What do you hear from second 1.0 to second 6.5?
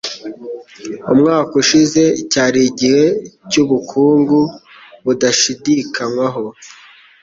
Umwaka ushize cyari igihe cyubukungu budashidikanywaho.